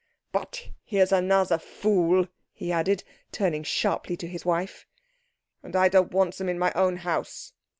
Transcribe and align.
But 0.31 0.69
here's 0.83 1.11
another 1.11 1.59
fool," 1.59 2.27
he 2.53 2.71
added, 2.71 3.03
turning 3.31 3.61
sharply 3.61 4.17
to 4.17 4.27
his 4.27 4.43
wife, 4.43 4.87
"and 5.61 5.75
I 5.75 5.89
don't 5.89 6.11
want 6.11 6.37
them 6.39 6.49
in 6.49 6.57
my 6.57 6.71
own 6.73 6.97
house." 7.05 7.53